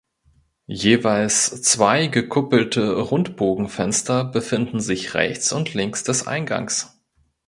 Jeweils 0.65 1.61
zwei 1.61 2.07
gekuppelte 2.07 2.95
Rundbogenfenster 3.01 4.23
befinden 4.23 4.79
sich 4.79 5.13
rechts 5.13 5.51
und 5.53 5.75
links 5.75 6.01
des 6.03 6.25
Eingangs. 6.25 6.99